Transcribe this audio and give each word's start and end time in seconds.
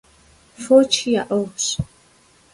Фочи 0.61 1.07
яӀыгъщ. 1.21 1.65